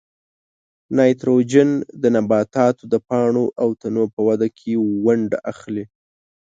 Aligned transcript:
نایتروجن 0.95 1.69
د 2.01 2.03
نباتاتو 2.15 2.83
د 2.93 2.95
پاڼو 3.07 3.45
او 3.61 3.69
تنو 3.81 4.03
په 4.13 4.21
وده 4.27 4.47
کې 4.57 4.71
ونډه 5.05 5.37
اخلي. 5.51 5.85